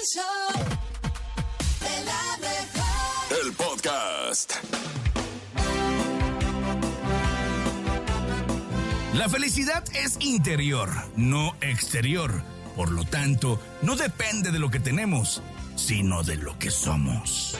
El 0.00 0.06
show 0.06 0.64
de 1.80 2.04
la 2.04 2.38
mejor. 2.40 3.44
El 3.44 3.52
podcast. 3.52 4.54
La 9.14 9.28
felicidad 9.28 9.84
es 9.94 10.16
interior, 10.20 10.88
no 11.16 11.54
exterior. 11.60 12.42
Por 12.76 12.92
lo 12.92 13.04
tanto, 13.04 13.60
no 13.82 13.96
depende 13.96 14.52
de 14.52 14.58
lo 14.58 14.70
que 14.70 14.80
tenemos, 14.80 15.42
sino 15.76 16.22
de 16.22 16.36
lo 16.36 16.58
que 16.58 16.70
somos. 16.70 17.58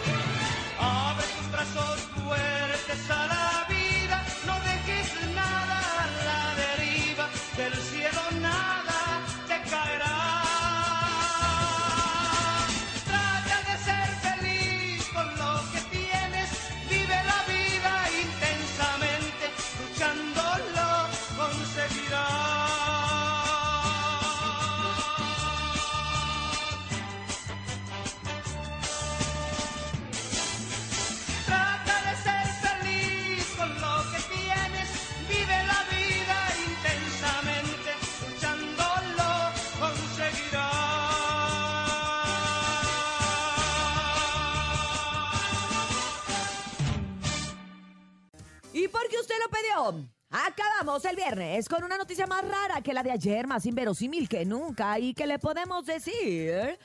Acabamos 50.31 51.05
el 51.06 51.17
viernes 51.17 51.69
con 51.69 51.83
una 51.83 51.97
noticia 51.97 52.27
más 52.27 52.47
rara 52.47 52.83
que 52.83 52.92
la 52.92 53.03
de 53.03 53.12
ayer, 53.12 53.47
más 53.47 53.64
inverosímil 53.64 54.28
que 54.28 54.45
nunca 54.45 54.98
y 54.98 55.14
que 55.14 55.27
le 55.27 55.39
podemos 55.39 55.86
decir... 55.86 56.78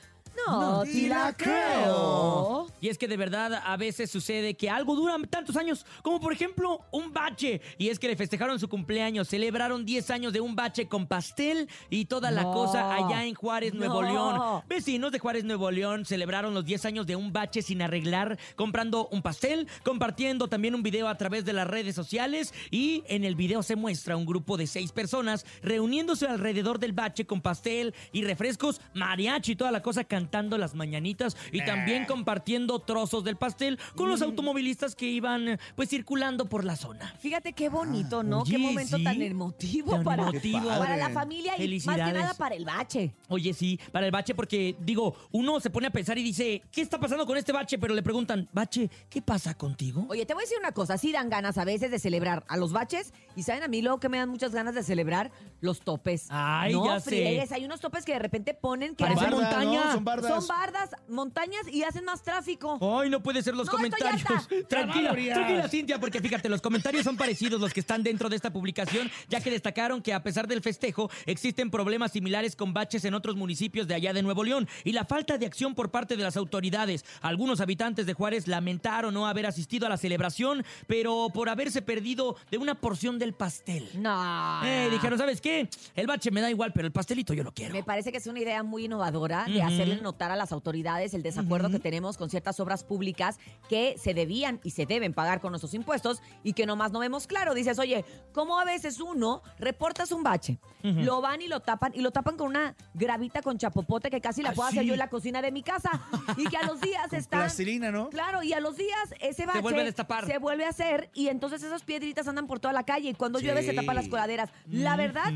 No, 0.46 0.82
te 0.82 1.08
la 1.08 1.34
creo. 1.36 2.66
Y 2.80 2.88
es 2.88 2.98
que 2.98 3.08
de 3.08 3.16
verdad 3.16 3.54
a 3.64 3.76
veces 3.76 4.10
sucede 4.10 4.54
que 4.54 4.68
algo 4.70 4.94
dura 4.94 5.16
tantos 5.30 5.56
años, 5.56 5.86
como 6.02 6.20
por 6.20 6.32
ejemplo 6.32 6.80
un 6.92 7.12
bache. 7.12 7.60
Y 7.78 7.88
es 7.88 7.98
que 7.98 8.08
le 8.08 8.16
festejaron 8.16 8.58
su 8.60 8.68
cumpleaños, 8.68 9.28
celebraron 9.28 9.84
10 9.86 10.10
años 10.10 10.32
de 10.32 10.40
un 10.40 10.54
bache 10.54 10.86
con 10.88 11.06
pastel 11.06 11.68
y 11.90 12.04
toda 12.04 12.30
la 12.30 12.42
No. 12.42 12.52
cosa 12.52 12.94
allá 12.94 13.24
en 13.24 13.34
Juárez, 13.34 13.72
Nuevo 13.74 14.02
No. 14.02 14.08
León. 14.08 14.62
Vecinos 14.68 15.10
de 15.10 15.18
Juárez, 15.18 15.44
Nuevo 15.44 15.70
León 15.70 16.04
celebraron 16.04 16.52
los 16.54 16.64
10 16.64 16.84
años 16.84 17.06
de 17.06 17.16
un 17.16 17.32
bache 17.32 17.62
sin 17.62 17.80
arreglar, 17.82 18.38
comprando 18.56 19.08
un 19.08 19.22
pastel, 19.22 19.66
compartiendo 19.84 20.48
también 20.48 20.74
un 20.74 20.82
video 20.82 21.08
a 21.08 21.16
través 21.16 21.44
de 21.44 21.52
las 21.54 21.66
redes 21.66 21.94
sociales. 21.94 22.52
Y 22.70 23.02
en 23.08 23.24
el 23.24 23.34
video 23.36 23.62
se 23.62 23.74
muestra 23.76 24.16
un 24.16 24.26
grupo 24.26 24.56
de 24.56 24.66
seis 24.66 24.92
personas 24.92 25.46
reuniéndose 25.62 26.26
alrededor 26.26 26.78
del 26.78 26.92
bache 26.92 27.24
con 27.26 27.40
pastel 27.40 27.94
y 28.12 28.22
refrescos, 28.22 28.80
mariachi 28.94 29.52
y 29.52 29.56
toda 29.56 29.70
la 29.70 29.80
cosa 29.82 30.04
cantando 30.04 30.25
las 30.58 30.74
mañanitas 30.74 31.36
y 31.52 31.64
también 31.64 32.04
compartiendo 32.04 32.78
trozos 32.80 33.24
del 33.24 33.36
pastel 33.36 33.78
con 33.94 34.06
Mm. 34.06 34.10
los 34.10 34.22
automovilistas 34.22 34.94
que 34.94 35.06
iban 35.08 35.48
eh, 35.48 35.58
pues 35.74 35.88
circulando 35.88 36.46
por 36.48 36.64
la 36.64 36.76
zona. 36.76 37.14
Fíjate 37.18 37.52
qué 37.52 37.68
bonito, 37.68 38.22
¿no? 38.22 38.40
oye, 38.42 38.52
qué 38.52 38.58
momento 38.58 38.96
sí. 38.98 39.04
tan 39.04 39.20
emotivo 39.22 39.92
Tan 39.92 40.04
para, 40.04 40.22
emotivo. 40.28 40.68
para 40.68 40.96
la 40.96 41.10
familia 41.10 41.46
y 41.46 41.50
más 41.50 41.56
que 41.56 41.62
Felicidades. 41.62 42.14
nada 42.14 42.34
para 42.34 42.54
el 42.54 42.64
bache. 42.64 43.14
Oye, 43.28 43.52
sí, 43.54 43.78
para 43.92 44.06
el 44.06 44.12
bache, 44.12 44.34
porque 44.34 44.76
digo, 44.80 45.14
uno 45.32 45.58
se 45.60 45.70
pone 45.70 45.86
a 45.86 45.90
pensar 45.90 46.18
y 46.18 46.22
dice, 46.22 46.62
¿qué 46.70 46.80
está 46.82 46.98
pasando 47.00 47.26
con 47.26 47.36
este 47.36 47.52
bache? 47.52 47.78
Pero 47.78 47.94
le 47.94 48.02
preguntan, 48.02 48.48
bache, 48.52 48.90
¿qué 49.08 49.22
pasa 49.22 49.54
contigo? 49.54 50.06
Oye, 50.08 50.26
te 50.26 50.34
voy 50.34 50.42
a 50.42 50.44
decir 50.44 50.58
una 50.58 50.72
cosa, 50.72 50.98
sí 50.98 51.12
dan 51.12 51.28
ganas 51.30 51.58
a 51.58 51.64
veces 51.64 51.90
de 51.90 51.98
celebrar 51.98 52.44
a 52.48 52.56
los 52.56 52.72
baches 52.72 53.12
y 53.34 53.42
saben 53.42 53.62
a 53.62 53.68
mí 53.68 53.82
luego 53.82 53.98
que 54.00 54.08
me 54.08 54.18
dan 54.18 54.28
muchas 54.28 54.52
ganas 54.52 54.74
de 54.74 54.82
celebrar 54.82 55.30
los 55.60 55.80
topes. 55.80 56.26
Ay, 56.30 56.72
no, 56.72 56.84
ya 56.86 57.00
sé. 57.00 57.10
friegues, 57.10 57.52
hay 57.52 57.64
unos 57.64 57.80
topes 57.80 58.04
que 58.04 58.12
de 58.12 58.18
repente 58.18 58.54
ponen 58.54 58.94
que 58.94 59.04
Parece 59.04 59.24
Barda, 59.24 59.36
montaña. 59.40 59.84
¿no? 59.86 59.92
Son 59.92 60.04
bardas. 60.04 60.15
Son 60.22 60.46
bardas, 60.46 60.90
montañas 61.08 61.66
y 61.70 61.82
hacen 61.82 62.04
más 62.04 62.22
tráfico. 62.22 62.78
Ay, 63.00 63.10
no 63.10 63.22
puede 63.22 63.42
ser 63.42 63.54
los 63.54 63.66
No, 63.66 63.72
esto 63.78 63.96
ya 63.98 64.10
comentarios. 64.10 64.42
está. 64.42 64.68
Tranquila, 64.68 65.10
tranquila, 65.12 65.68
Cintia, 65.68 65.98
porque 66.00 66.20
fíjate, 66.20 66.48
los 66.48 66.60
comentarios 66.60 67.04
son 67.04 67.16
parecidos 67.16 67.60
los 67.60 67.72
que 67.72 67.80
están 67.80 68.02
dentro 68.02 68.28
de 68.28 68.36
esta 68.36 68.52
publicación, 68.52 69.10
ya 69.28 69.40
que 69.40 69.50
destacaron 69.50 70.02
que 70.02 70.12
a 70.14 70.22
pesar 70.22 70.46
del 70.46 70.60
festejo, 70.62 71.10
existen 71.26 71.70
problemas 71.70 72.12
similares 72.12 72.56
con 72.56 72.72
baches 72.72 73.04
en 73.04 73.14
otros 73.14 73.36
municipios 73.36 73.86
de 73.88 73.94
allá 73.94 74.12
de 74.12 74.22
Nuevo 74.22 74.44
León 74.44 74.68
y 74.84 74.92
la 74.92 75.04
falta 75.04 75.38
de 75.38 75.46
acción 75.46 75.74
por 75.74 75.90
parte 75.90 76.16
de 76.16 76.22
las 76.22 76.36
autoridades. 76.36 77.04
Algunos 77.20 77.60
habitantes 77.60 78.06
de 78.06 78.14
Juárez 78.14 78.46
lamentaron 78.48 79.14
no 79.14 79.26
haber 79.26 79.46
asistido 79.46 79.86
a 79.86 79.88
la 79.88 79.96
celebración, 79.96 80.64
pero 80.86 81.28
por 81.32 81.48
haberse 81.48 81.82
perdido 81.82 82.36
de 82.50 82.58
una 82.58 82.74
porción 82.74 83.18
del 83.18 83.32
pastel. 83.34 83.88
No. 83.94 84.60
Eh, 84.64 84.88
dijeron, 84.90 85.18
¿sabes 85.18 85.40
qué? 85.40 85.68
El 85.94 86.06
bache 86.06 86.30
me 86.30 86.40
da 86.40 86.50
igual, 86.50 86.72
pero 86.72 86.86
el 86.86 86.92
pastelito 86.92 87.34
yo 87.34 87.42
lo 87.44 87.52
quiero. 87.52 87.72
Me 87.74 87.82
parece 87.82 88.10
que 88.12 88.18
es 88.18 88.26
una 88.26 88.40
idea 88.40 88.62
muy 88.62 88.84
innovadora 88.86 89.44
de 89.46 89.58
Ujú. 89.58 89.66
hacerle 89.66 89.95
notar 90.02 90.30
a 90.30 90.36
las 90.36 90.52
autoridades 90.52 91.14
el 91.14 91.22
desacuerdo 91.22 91.70
que 91.70 91.78
tenemos 91.78 92.16
con 92.16 92.30
ciertas 92.30 92.58
obras 92.60 92.84
públicas 92.84 93.38
que 93.68 93.96
se 93.98 94.14
debían 94.14 94.60
y 94.64 94.70
se 94.70 94.86
deben 94.86 95.12
pagar 95.14 95.40
con 95.40 95.52
nuestros 95.52 95.74
impuestos 95.74 96.22
y 96.42 96.52
que 96.52 96.66
nomás 96.66 96.92
no 96.92 96.98
vemos 96.98 97.26
claro. 97.26 97.54
Dices, 97.54 97.78
oye, 97.78 98.04
¿cómo 98.32 98.58
a 98.58 98.64
veces 98.64 99.00
uno 99.00 99.42
reportas 99.58 100.12
un 100.12 100.22
bache? 100.22 100.58
Lo 100.82 101.20
van 101.20 101.42
y 101.42 101.48
lo 101.48 101.58
tapan 101.60 101.90
y 101.96 102.00
lo 102.00 102.12
tapan 102.12 102.36
con 102.36 102.46
una 102.46 102.76
gravita 102.94 103.42
con 103.42 103.58
chapopote 103.58 104.08
que 104.08 104.20
casi 104.20 104.42
la 104.42 104.50
Ah, 104.50 104.52
puedo 104.54 104.68
hacer 104.68 104.84
yo 104.84 104.92
en 104.92 105.00
la 105.00 105.08
cocina 105.10 105.42
de 105.42 105.50
mi 105.50 105.62
casa 105.64 105.90
y 106.36 106.44
que 106.46 106.56
a 106.56 106.62
los 106.64 106.80
días 106.80 107.06
Con 107.10 107.18
están... 107.18 107.40
plastilina, 107.40 107.90
¿no? 107.90 108.08
Claro, 108.10 108.42
y 108.44 108.52
a 108.52 108.60
los 108.60 108.76
días 108.76 109.12
ese 109.20 109.46
bache 109.46 109.60
vuelve 109.62 109.80
a 109.80 109.84
destapar. 109.84 110.26
se 110.26 110.38
vuelve 110.38 110.64
a 110.64 110.68
hacer 110.68 111.10
y 111.12 111.26
entonces 111.28 111.62
esas 111.64 111.82
piedritas 111.82 112.28
andan 112.28 112.46
por 112.46 112.60
toda 112.60 112.72
la 112.72 112.84
calle 112.84 113.10
y 113.10 113.14
cuando 113.14 113.40
llueve 113.40 113.64
se 113.64 113.72
tapan 113.72 113.96
las 113.96 114.08
coladeras. 114.08 114.50
La 114.70 114.96
verdad, 114.96 115.32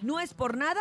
no 0.00 0.20
es 0.20 0.32
por 0.32 0.56
nada, 0.56 0.80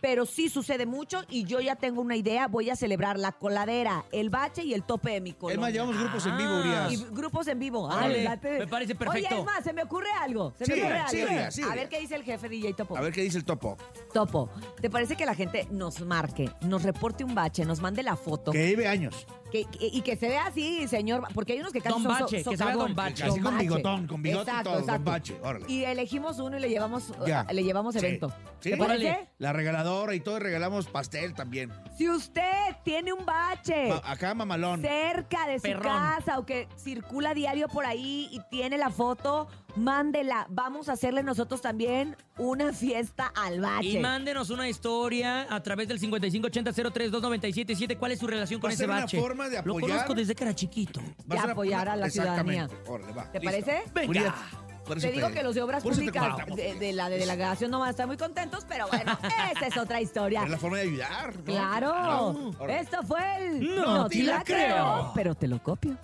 pero 0.00 0.26
sí 0.26 0.48
sucede 0.48 0.86
mucho 0.86 1.22
y 1.28 1.44
yo 1.44 1.60
ya 1.60 1.76
tengo 1.76 2.00
una 2.00 2.16
idea. 2.16 2.48
Voy 2.48 2.70
a 2.70 2.76
celebrar 2.76 3.18
la 3.18 3.32
coladera, 3.32 4.04
el 4.12 4.30
bache 4.30 4.62
y 4.64 4.74
el 4.74 4.82
tope 4.82 5.12
de 5.12 5.20
mi 5.20 5.30
Es 5.30 5.36
colonia. 5.36 5.60
más, 5.60 5.72
llevamos 5.72 5.96
grupos 5.98 6.26
en 6.26 6.36
vivo, 6.36 6.50
Ah. 6.50 6.60
Urias. 6.60 6.92
Y 6.92 7.14
grupos 7.14 7.46
en 7.48 7.58
vivo. 7.58 7.88
Late. 7.88 8.58
me 8.60 8.66
parece 8.66 8.94
perfecto. 8.94 9.28
Oye, 9.28 9.38
es 9.40 9.44
más, 9.44 9.64
se 9.64 9.72
me 9.72 9.82
ocurre 9.82 10.10
algo. 10.20 10.52
Se 10.58 10.66
me 10.66 10.80
ocurre 10.82 10.98
algo. 10.98 11.22
Urias, 11.24 11.54
sigue. 11.54 11.68
A 11.70 11.74
ver 11.74 11.88
qué 11.88 12.00
dice 12.00 12.14
el 12.16 12.22
jefe 12.24 12.48
DJ 12.48 12.74
Topo. 12.74 12.96
A 12.96 13.00
ver 13.00 13.12
qué 13.12 13.22
dice 13.22 13.38
el 13.38 13.44
topo. 13.44 13.76
Topo, 14.12 14.50
¿te 14.80 14.90
parece 14.90 15.16
que 15.16 15.26
la 15.26 15.34
gente 15.34 15.66
nos 15.70 16.00
marque, 16.00 16.50
nos 16.62 16.82
reporte 16.82 17.24
un 17.24 17.34
bache, 17.34 17.64
nos 17.64 17.80
mande 17.80 18.02
la 18.02 18.16
foto 18.16 18.52
Que 18.52 18.68
lleve 18.68 18.86
años. 18.88 19.26
Que- 19.50 19.64
que- 19.64 19.86
y 19.86 20.00
que 20.02 20.16
se 20.16 20.28
vea 20.28 20.46
así, 20.46 20.86
señor? 20.88 21.22
Porque 21.34 21.54
hay 21.54 21.60
unos 21.60 21.72
que 21.72 21.80
casi 21.80 21.94
Don 21.94 22.02
son 22.02 22.12
so- 22.18 22.24
Bache, 22.24 22.36
que 22.38 22.44
se 22.44 22.50
vea 22.50 22.58
socavón. 22.58 22.86
Don 22.88 22.94
Bache. 22.96 23.24
Así 23.24 23.40
con 23.40 23.58
bigotón, 23.58 24.06
con 24.06 24.22
bigote 24.22 24.44
y 24.44 24.48
Exacto, 24.50 24.70
todo, 24.70 24.74
Don 24.80 24.82
exacto. 24.84 25.10
Bache, 25.10 25.36
órale. 25.42 25.64
Y 25.68 25.84
elegimos 25.84 26.38
uno 26.38 26.56
y 26.56 26.60
le 26.60 26.68
llevamos, 26.68 27.12
Ya. 27.26 27.44
le 27.50 27.64
llevamos 27.64 27.94
Sí. 27.94 27.98
evento. 28.00 28.32
Sí. 28.60 28.70
¿Te 28.70 28.76
parece? 28.76 29.28
La 29.38 29.52
regaladora 29.52 30.14
y 30.14 30.20
todo, 30.20 30.36
y 30.36 30.40
regalamos 30.40 30.86
pastel 30.86 31.34
también. 31.34 31.72
Si 31.96 32.08
usted 32.08 32.67
tiene 32.88 33.12
un 33.12 33.26
bache 33.26 33.88
Ma- 33.90 34.00
acá, 34.02 34.34
mamalón. 34.34 34.80
cerca 34.80 35.46
de 35.46 35.56
su 35.58 35.62
Perrón. 35.64 35.82
casa 35.82 36.38
o 36.38 36.46
que 36.46 36.66
circula 36.76 37.34
diario 37.34 37.68
por 37.68 37.84
ahí 37.84 38.28
y 38.32 38.40
tiene 38.50 38.78
la 38.78 38.88
foto, 38.88 39.46
mándela. 39.76 40.46
Vamos 40.48 40.88
a 40.88 40.92
hacerle 40.94 41.22
nosotros 41.22 41.60
también 41.60 42.16
una 42.38 42.72
fiesta 42.72 43.30
al 43.36 43.60
bache. 43.60 43.88
Y 43.88 43.98
mándenos 43.98 44.48
una 44.48 44.70
historia 44.70 45.46
a 45.54 45.62
través 45.62 45.86
del 45.88 46.00
5580-032977. 46.00 47.98
¿Cuál 47.98 48.12
es 48.12 48.18
su 48.20 48.26
relación 48.26 48.58
con 48.58 48.68
Va 48.68 48.70
a 48.70 48.74
ese 48.74 48.82
ser 48.84 48.90
una 48.90 49.00
bache? 49.00 49.20
forma 49.20 49.48
de 49.50 49.56
Lo 49.56 49.72
apoyar. 49.76 49.90
conozco 49.90 50.14
desde 50.14 50.34
que 50.34 50.44
era 50.44 50.54
chiquito. 50.54 51.00
Va 51.30 51.40
ser 51.42 51.50
apoyar 51.50 51.88
a 51.90 51.96
la 51.96 52.06
Exactamente. 52.06 52.68
ciudadanía. 52.74 52.90
Órale, 52.90 53.12
va. 53.12 53.30
¿Te 53.32 53.38
listo. 53.40 53.50
parece? 53.66 53.82
Venga. 53.92 54.08
Urias, 54.08 54.34
por 54.88 55.00
Te 55.00 55.12
digo 55.12 55.30
que 55.30 55.42
los 55.42 55.54
de 55.54 55.62
obras 55.62 55.82
públicas 55.82 56.36
de, 56.56 56.74
de 56.74 56.92
la 56.92 57.08
de 57.08 57.18
delegación 57.18 57.70
no 57.70 57.78
van 57.78 57.88
a 57.88 57.90
estar 57.90 58.06
muy 58.06 58.16
contentos, 58.16 58.64
pero 58.68 58.88
bueno, 58.88 59.16
esa 59.54 59.66
es 59.66 59.76
otra 59.76 60.00
historia. 60.00 60.42
Es 60.44 60.50
la 60.50 60.58
forma 60.58 60.78
de 60.78 60.82
ayudar. 60.84 61.36
¿no? 61.36 61.44
Claro. 61.44 62.50
Esto 62.68 63.02
fue 63.04 63.36
el 63.46 63.76
No 63.76 64.08
te 64.08 64.16
te 64.18 64.22
la 64.24 64.42
creo. 64.42 65.12
pero 65.14 65.34
te 65.34 65.46
lo 65.46 65.62
copio. 65.62 65.96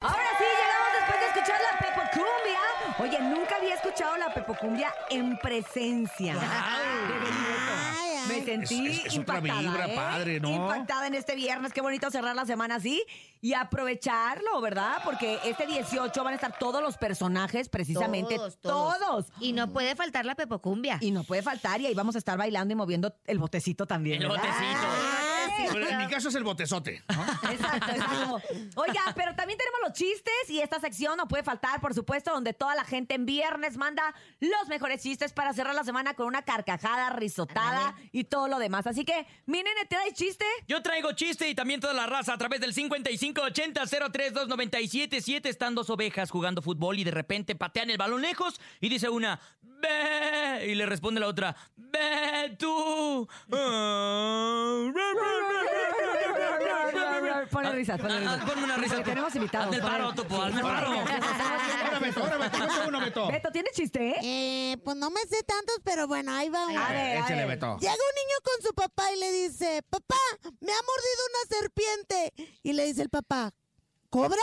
Ahora 0.00 0.16
sí, 0.38 0.44
llegamos 0.44 0.88
después 0.98 1.20
de 1.20 1.26
escuchar 1.26 1.60
la 1.60 1.78
Pepocumbia. 1.78 2.60
Oye, 2.98 3.20
nunca 3.22 3.56
había 3.56 3.74
escuchado 3.74 4.16
la 4.16 4.32
Pepocumbia 4.34 4.92
en 5.10 5.36
presencia. 5.38 6.34
Me 8.28 8.44
sentí 8.44 8.86
Es- 8.86 8.98
es- 8.98 9.06
es 9.06 9.18
otra 9.18 9.38
impactada, 9.38 9.60
vibra, 9.60 9.86
¿eh? 9.88 9.94
padre, 9.94 10.40
¿no? 10.40 10.50
Impactada 10.50 11.06
en 11.06 11.14
este 11.14 11.34
viernes. 11.34 11.72
Qué 11.72 11.80
bonito 11.80 12.10
cerrar 12.10 12.34
la 12.36 12.44
semana 12.46 12.76
así 12.76 13.02
y 13.40 13.54
aprovecharlo, 13.54 14.60
¿verdad? 14.60 14.98
Porque 15.04 15.38
este 15.44 15.66
18 15.66 16.22
van 16.24 16.32
a 16.32 16.36
estar 16.36 16.58
todos 16.58 16.82
los 16.82 16.96
personajes, 16.96 17.68
precisamente 17.68 18.36
Todos, 18.36 18.58
todos. 18.60 18.98
todos. 18.98 19.26
Y 19.40 19.52
no 19.52 19.68
puede 19.72 19.96
faltar 19.96 20.24
la 20.26 20.34
pepocumbia. 20.34 20.98
Y 21.00 21.10
no 21.10 21.24
puede 21.24 21.42
faltar, 21.42 21.80
y 21.80 21.86
ahí 21.86 21.94
vamos 21.94 22.14
a 22.14 22.18
estar 22.18 22.38
bailando 22.38 22.72
y 22.72 22.76
moviendo 22.76 23.14
el 23.26 23.38
botecito 23.38 23.86
también. 23.86 24.22
El 24.22 24.28
¿verdad? 24.28 24.42
botecito. 24.44 24.86
Pero 25.72 25.88
en 25.88 25.98
mi 25.98 26.08
caso 26.08 26.28
es 26.28 26.34
el 26.34 26.44
botezote. 26.44 27.02
¿no? 27.08 27.22
Exacto, 27.50 27.90
exacto. 27.90 28.42
Oiga, 28.76 29.02
pero 29.14 29.34
también 29.34 29.58
tenemos 29.58 29.80
los 29.84 29.92
chistes 29.92 30.32
y 30.48 30.60
esta 30.60 30.80
sección 30.80 31.16
no 31.16 31.28
puede 31.28 31.42
faltar, 31.42 31.80
por 31.80 31.94
supuesto, 31.94 32.32
donde 32.32 32.54
toda 32.54 32.74
la 32.74 32.84
gente 32.84 33.14
en 33.14 33.26
viernes 33.26 33.76
manda 33.76 34.14
los 34.40 34.68
mejores 34.68 35.02
chistes 35.02 35.32
para 35.32 35.52
cerrar 35.52 35.74
la 35.74 35.84
semana 35.84 36.14
con 36.14 36.26
una 36.26 36.42
carcajada, 36.42 37.10
risotada 37.10 37.94
y 38.12 38.24
todo 38.24 38.48
lo 38.48 38.58
demás. 38.58 38.86
Así 38.86 39.04
que, 39.04 39.26
mi 39.46 39.58
nene, 39.58 39.82
¿te 39.82 39.96
traes 39.96 40.14
chiste? 40.14 40.44
Yo 40.66 40.82
traigo 40.82 41.12
chiste 41.12 41.48
y 41.48 41.54
también 41.54 41.80
toda 41.80 41.92
la 41.92 42.06
raza 42.06 42.34
a 42.34 42.38
través 42.38 42.60
del 42.60 42.74
5580-032977. 42.74 45.46
Están 45.46 45.74
dos 45.74 45.90
ovejas 45.90 46.30
jugando 46.30 46.62
fútbol 46.62 46.98
y 46.98 47.04
de 47.04 47.10
repente 47.10 47.54
patean 47.54 47.90
el 47.90 47.98
balón 47.98 48.22
lejos 48.22 48.60
y 48.80 48.88
dice 48.88 49.08
una, 49.08 49.40
¡Ve! 49.60 50.66
Y 50.68 50.74
le 50.74 50.86
responde 50.86 51.20
la 51.20 51.26
otra, 51.26 51.54
¡Ve 51.76 52.56
tú! 52.58 53.28
Ponle 57.50 57.72
risas, 57.72 58.00
ponle 58.00 58.18
risas. 58.20 58.40
ah, 58.40 58.44
ponme 58.46 58.64
una 58.64 58.76
risa. 58.76 58.94
Porque 58.96 59.10
tenemos 59.10 59.34
invitados. 59.34 59.66
Hazme 59.66 59.76
el 59.76 59.82
ponle- 59.82 59.90
paro, 59.98 60.14
Topo, 60.14 60.42
hazme 60.42 60.60
el 60.60 60.66
paro. 60.66 60.86
Ahora 60.92 61.98
Beto, 62.00 62.20
ahora 62.20 62.36
Beto, 62.38 62.58
cuenta 62.58 62.84
uno, 62.88 63.00
Beto. 63.00 63.28
Beto, 63.28 63.52
¿tienes 63.52 63.72
chiste? 63.72 64.14
Eh, 64.22 64.76
pues 64.84 64.96
no 64.96 65.10
me 65.10 65.20
sé 65.22 65.42
tantos, 65.42 65.76
pero 65.84 66.06
bueno, 66.06 66.32
ahí 66.32 66.48
va 66.48 66.66
uno. 66.66 66.80
A 66.82 66.88
ver, 66.90 66.98
a 67.18 67.20
Échale, 67.20 67.36
ver. 67.46 67.48
Beto. 67.48 67.78
Llega 67.80 67.92
un 67.92 68.14
niño 68.14 68.36
con 68.44 68.66
su 68.66 68.74
papá 68.74 69.12
y 69.12 69.18
le 69.18 69.32
dice, 69.32 69.82
papá, 69.90 70.16
me 70.60 70.72
ha 70.72 70.82
mordido 70.82 71.22
una 71.28 71.58
serpiente. 71.58 72.32
Y 72.62 72.72
le 72.72 72.86
dice 72.86 73.02
el 73.02 73.10
papá, 73.10 73.52
¿cobra? 74.10 74.42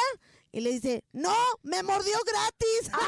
Y 0.52 0.62
le 0.62 0.72
dice, 0.72 1.04
no, 1.14 1.34
me 1.64 1.84
mordió 1.84 2.16
gratis. 2.26 2.92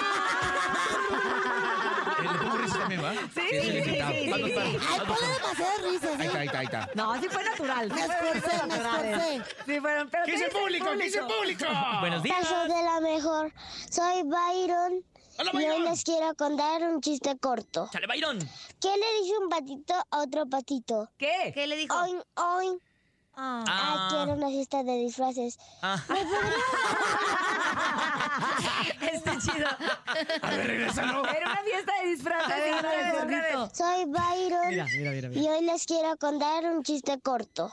Eh, 2.21 2.23
Le 2.23 2.37
pongo 2.39 2.57
risas 2.57 2.77
también, 2.79 3.03
¿va? 3.03 3.13
Sí, 3.13 3.41
el 3.51 3.83
sí, 3.83 3.91
sí, 3.91 4.29
¿Cuándo 4.29 4.47
sí. 4.47 4.53
está? 4.53 4.63
Ay, 4.63 4.99
ponle 5.07 5.27
demasiadas 5.33 5.81
risas, 5.81 6.19
Ahí 6.19 6.27
está, 6.27 6.37
¿eh? 6.37 6.39
ahí 6.41 6.45
está, 6.45 6.59
ahí 6.59 6.65
está. 6.65 6.89
No, 6.93 7.19
sí 7.21 7.27
fue 7.29 7.43
natural. 7.43 7.89
Me 7.89 7.95
sí 7.95 8.01
esforcé, 8.01 8.67
me 8.67 8.75
esforcé. 8.75 9.41
Sí 9.65 9.79
fueron, 9.79 10.09
pero 10.09 10.25
¿Qué 10.25 10.31
dice 10.33 10.45
el 10.45 10.51
público? 10.51 10.85
¿Qué 10.91 11.03
dice 11.03 11.19
el 11.19 11.25
público? 11.25 11.65
Buenos 11.99 12.23
días. 12.23 12.37
Caso 12.41 12.61
de 12.63 12.83
la 12.83 12.99
mejor. 13.01 13.53
Soy 13.89 14.21
Byron. 14.23 15.03
Hola, 15.39 15.51
Y 15.53 15.57
hoy 15.57 15.63
Byron. 15.65 15.83
les 15.85 16.03
quiero 16.03 16.35
contar 16.35 16.83
un 16.83 17.01
chiste 17.01 17.37
corto. 17.39 17.89
Chale, 17.91 18.05
Byron. 18.07 18.37
¿Qué 18.79 18.89
le 18.89 19.21
dice 19.21 19.37
un 19.41 19.49
patito 19.49 19.93
a 20.11 20.19
otro 20.19 20.45
patito? 20.45 21.09
¿Qué? 21.17 21.51
¿Qué 21.55 21.65
le 21.65 21.75
dijo? 21.75 21.95
Oin, 22.03 22.21
oin. 22.35 22.79
Ah. 23.35 23.63
Ah, 23.67 24.07
quiero 24.09 24.33
una 24.33 24.47
fiesta 24.49 24.83
de 24.83 24.93
disfraces. 24.97 25.57
Ah. 25.81 25.97
Está 29.13 29.37
chido. 29.39 29.67
A 30.41 30.49
ver, 30.51 30.67
regrésalo. 30.67 31.25
Era 31.27 31.51
una 31.51 31.61
fiesta 31.63 31.91
de 32.01 32.07
disfraces. 32.09 32.55
Ver, 32.55 32.73
otra 33.15 33.25
vez, 33.25 33.55
otra. 33.55 33.75
Soy 33.75 34.05
Byron. 34.05 34.67
Mira, 34.69 34.85
mira, 34.85 35.11
mira. 35.11 35.29
mira. 35.29 35.41
Y 35.41 35.47
hoy 35.47 35.61
les 35.65 35.85
quiero 35.85 36.15
contar 36.17 36.65
un 36.65 36.83
chiste 36.83 37.19
corto. 37.21 37.71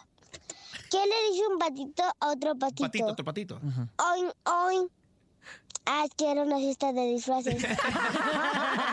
¿Qué 0.91 0.99
le 0.99 1.31
dice 1.33 1.47
un 1.51 1.59
patito 1.59 2.03
a 2.21 2.27
otro 2.29 2.55
patito? 2.57 2.85
Patito, 2.85 3.07
otro 3.07 3.25
patito. 3.25 3.61
Oin, 4.13 4.31
oin. 4.45 4.89
Ah, 5.91 6.05
quiero 6.17 6.43
una 6.43 6.59
fiesta 6.59 6.93
de 6.93 7.01
disfraces. 7.07 7.63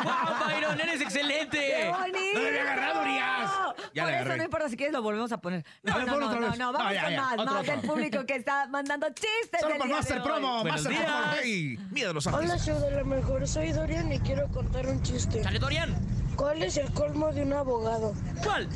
¡Wow, 0.03 0.47
Byron! 0.47 0.79
¡Eres 0.79 0.97
¡Qué 0.97 1.03
excelente! 1.03 1.89
bonito! 1.91 2.17
No 2.35 2.39
le 2.39 2.47
había 2.47 2.61
agarrado, 2.61 3.01
Urias. 3.01 3.51
Ya 3.51 3.63
Por 3.73 3.75
le 3.75 3.93
eso 3.93 4.05
agarré. 4.05 4.24
No 4.37 4.43
importa 4.43 4.69
si 4.69 4.77
quieres 4.77 4.93
lo 4.93 5.01
volvemos 5.01 5.31
a 5.31 5.37
poner. 5.39 5.65
No, 5.83 5.99
no, 5.99 6.05
no, 6.19 6.39
no, 6.39 6.55
no, 6.55 6.71
vamos 6.73 6.87
No, 6.87 6.93
ya, 6.93 7.03
con 7.35 7.45
más, 7.45 7.53
más 7.53 7.65
del 7.65 7.79
público 7.81 8.25
que 8.25 8.35
está 8.35 8.67
mandando 8.67 9.07
chistes. 9.09 9.61
Solo 9.61 9.77
con 9.77 9.89
Master. 9.89 10.21
Promo, 10.23 10.63
Master. 10.63 10.93
Promo. 10.93 11.07
Hey, 11.41 11.77
miedo 11.91 12.13
los 12.13 12.27
Hola, 12.27 12.37
artistas. 12.37 12.65
show 12.65 12.79
de 12.79 12.91
la 12.91 13.03
mejor. 13.03 13.47
Soy 13.47 13.71
Dorian 13.71 14.11
y 14.11 14.19
quiero 14.19 14.47
contar 14.49 14.87
un 14.87 15.01
chiste. 15.03 15.41
¡Chale, 15.41 15.59
Dorian! 15.59 15.95
¿Cuál 16.35 16.63
es 16.63 16.77
el 16.77 16.91
colmo 16.91 17.31
de 17.31 17.43
un 17.43 17.53
abogado? 17.53 18.13
¿Cuál? 18.43 18.67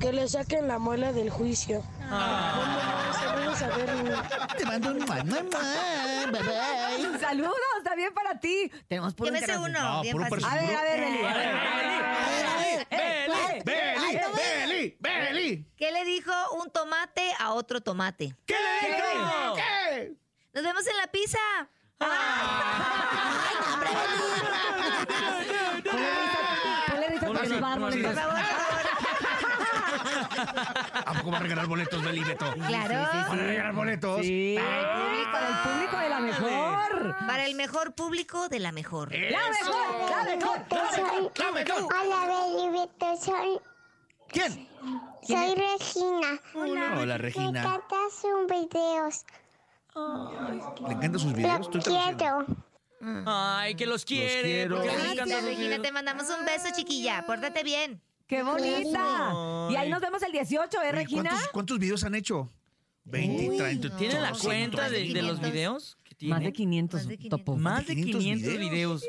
Que 0.00 0.12
le 0.12 0.28
saquen 0.28 0.68
la 0.68 0.78
muela 0.78 1.12
del 1.12 1.30
juicio. 1.30 1.82
Saludos 2.08 3.62
a 3.62 3.68
Bernie. 3.68 4.12
Te 4.58 4.64
mando 4.66 4.90
un. 4.90 5.06
Saludos 7.20 7.54
también 7.82 8.12
para 8.12 8.38
ti. 8.38 8.70
Tenemos 8.88 9.12
sé 9.14 9.24
internacional. 9.26 9.70
uno. 9.70 9.80
A 9.80 10.02
ver, 10.02 10.14
a 10.14 10.82
ver, 10.82 11.00
Beli. 11.00 11.24
a 11.24 11.34
ver, 11.34 11.48
a 11.48 12.58
ver, 12.58 12.86
a 12.86 12.88
ver. 12.90 13.64
¡Beli! 13.64 14.96
Beli, 15.00 15.33
¿Qué 15.76 15.92
le 15.92 16.04
dijo 16.04 16.32
un 16.52 16.70
tomate 16.70 17.32
a 17.38 17.52
otro 17.52 17.80
tomate? 17.80 18.34
¿Qué 18.46 18.54
le 18.54 19.18
dijo? 19.18 19.54
¿Qué? 19.54 20.14
Nos 20.54 20.64
vemos 20.64 20.86
en 20.86 20.96
la 20.96 21.06
pizza. 21.08 21.38
Ponle 26.94 27.08
risa 27.08 27.26
porque 27.26 27.48
nos 27.48 27.62
va 27.62 27.66
a 27.66 27.70
dar 27.70 27.80
Ponle 27.80 28.02
boletos. 28.02 28.14
risa. 28.14 28.28
¿A 31.06 31.12
poco 31.14 31.30
va 31.30 31.36
a 31.38 31.40
regalar 31.40 31.66
boletos, 31.66 32.02
Beli, 32.02 32.24
Beto? 32.24 32.52
Claro. 32.66 32.94
¿Va 32.94 33.32
a 33.32 33.36
regalar 33.36 33.72
boletos? 33.72 34.20
Sí, 34.20 34.56
para 35.32 35.48
el 35.48 35.54
público 35.62 35.98
de 35.98 36.08
la 36.08 36.20
mejor. 36.20 37.16
Para 37.26 37.46
el 37.46 37.54
mejor 37.54 37.94
público 37.94 38.48
de 38.48 38.58
la 38.60 38.72
mejor. 38.72 39.12
La 39.12 39.50
mejor, 39.50 40.10
la 40.10 40.24
mejor. 40.24 40.66
Soy... 40.94 41.30
¡La 41.36 41.52
mejor! 41.52 41.88
Hola, 41.94 42.26
Beli 42.26 42.68
Beto. 42.78 43.16
Soy, 43.16 43.60
¿Quién? 44.28 44.68
soy 45.22 45.54
Regina. 45.54 46.40
Hola, 46.54 46.90
Me 47.06 47.18
Regina. 47.18 47.60
encanta 47.60 47.96
sus 48.10 48.46
videos. 48.46 49.24
¿Le 50.86 50.92
encantan 50.94 51.18
sus 51.18 51.32
videos? 51.32 51.70
Los 51.72 51.84
quiero. 51.84 52.46
¡Ay, 53.26 53.74
que 53.74 53.86
los 53.86 54.04
quiere! 54.04 54.68
le 54.68 54.76
Gracias, 54.76 55.12
encantan 55.12 55.36
los 55.36 55.44
Regina. 55.44 55.82
Te 55.82 55.92
mandamos 55.92 56.24
un 56.30 56.44
beso, 56.44 56.68
chiquilla. 56.74 57.24
Pórtate 57.26 57.62
bien. 57.62 58.00
¡Qué 58.26 58.42
bonita! 58.42 59.68
Y 59.70 59.76
ahí 59.76 59.90
nos 59.90 60.00
vemos 60.00 60.22
el 60.22 60.32
18, 60.32 60.76
¿eh, 60.76 60.80
Oye, 60.80 60.92
Regina? 60.92 61.30
¿Cuántos, 61.30 61.48
¿Cuántos 61.50 61.78
videos 61.78 62.04
han 62.04 62.14
hecho? 62.14 62.50
20, 63.04 63.56
30. 63.58 63.96
¿Tienen 63.96 64.22
la 64.22 64.34
100, 64.34 64.40
cuenta 64.70 64.88
de, 64.88 65.12
de 65.12 65.22
los 65.22 65.38
500. 65.38 65.52
videos? 65.52 65.98
que 66.18 66.26
Más 66.28 66.38
de 66.40 66.52
tienen? 66.52 66.52
500, 66.54 67.00
Más 67.00 67.08
de 67.08 67.16
500. 67.18 67.38
topo. 67.38 67.56
Más 67.56 67.86
de 67.86 67.94
500 67.94 68.20
500 68.22 68.48
videos. 68.58 68.70
videos. 68.70 69.04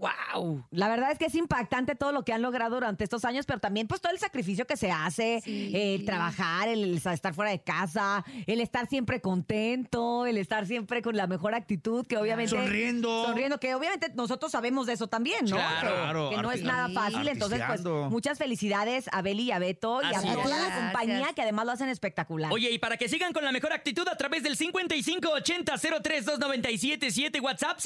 ¡Wow! 0.00 0.64
La 0.70 0.88
verdad 0.88 1.12
es 1.12 1.18
que 1.18 1.26
es 1.26 1.34
impactante 1.34 1.94
todo 1.94 2.12
lo 2.12 2.24
que 2.24 2.32
han 2.32 2.40
logrado 2.40 2.76
durante 2.76 3.04
estos 3.04 3.26
años, 3.26 3.44
pero 3.44 3.60
también 3.60 3.86
pues 3.86 4.00
todo 4.00 4.12
el 4.12 4.18
sacrificio 4.18 4.66
que 4.66 4.78
se 4.78 4.90
hace, 4.90 5.42
el 5.44 6.06
trabajar, 6.06 6.68
el, 6.68 6.96
estar 6.96 7.34
fuera 7.34 7.50
de 7.50 7.60
casa, 7.60 8.24
el 8.46 8.62
estar 8.62 8.88
siempre 8.88 9.20
contento, 9.20 10.24
el 10.24 10.38
estar 10.38 10.64
siempre 10.66 11.02
con 11.02 11.14
la 11.16 11.26
mejor 11.26 11.54
actitud, 11.54 12.06
que 12.06 12.16
obviamente... 12.16 12.56
Sonriendo. 12.56 13.26
Sonriendo, 13.26 13.60
que 13.60 13.74
obviamente 13.74 14.10
nosotros 14.14 14.52
sabemos 14.52 14.86
de 14.86 14.94
eso 14.94 15.08
también, 15.08 15.44
¿no? 15.44 15.56
Claro, 15.56 15.80
que, 15.80 15.86
claro, 15.86 16.30
que 16.30 16.36
no 16.38 16.52
es 16.52 16.62
nada 16.62 16.88
fácil, 16.88 17.28
entonces 17.28 17.60
pues 17.66 17.84
muchas 17.84 18.38
felicidades 18.38 19.10
a 19.12 19.20
Beli 19.20 19.42
y 19.44 19.52
a 19.52 19.58
Beto 19.58 20.00
y 20.02 20.06
a 20.06 20.22
toda 20.22 20.30
es. 20.30 20.36
la 20.50 20.56
Gracias. 20.56 20.80
compañía 20.80 21.26
que 21.34 21.42
además 21.42 21.66
lo 21.66 21.72
hacen 21.72 21.90
espectacular. 21.90 22.50
Oye, 22.52 22.70
y 22.70 22.78
para 22.78 22.96
que 22.96 23.06
sigan 23.08 23.32
con 23.34 23.44
la 23.44 23.52
mejor 23.52 23.74
actitud 23.74 24.08
a 24.08 24.16
través 24.16 24.42
del 24.42 24.56
5580-032977, 24.56 27.42
WhatsApp 27.42 27.78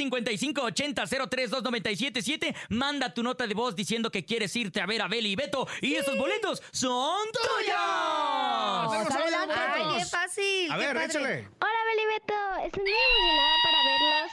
5580-032977, 2.12 2.54
manda 2.70 3.12
tu 3.14 3.22
nota 3.22 3.46
de 3.46 3.54
voz 3.54 3.74
diciendo 3.76 4.10
que 4.10 4.24
quieres 4.24 4.54
irte 4.56 4.80
a 4.80 4.86
ver 4.86 5.02
a 5.02 5.08
Beli 5.08 5.30
y 5.32 5.36
Beto 5.36 5.66
y 5.80 5.94
esos 5.94 6.16
boletos 6.16 6.62
son 6.72 7.24
tuyos. 7.32 7.76
Vamos 7.76 9.10
a 9.10 9.18
ver, 9.18 9.34
adelante. 9.34 9.54
Ay, 9.56 9.94
bien 9.94 10.08
fácil. 10.08 10.70
A 10.72 10.74
qué 10.78 10.80
ver, 10.86 10.94
padre. 10.94 11.06
échale. 11.06 11.48
Hola, 11.60 11.80
Beli 11.90 12.06
Beto. 12.14 12.34
Estoy 12.66 12.82
muy 12.82 12.92
emocionada 12.92 13.56
para 13.64 13.78
verlos. 13.88 14.32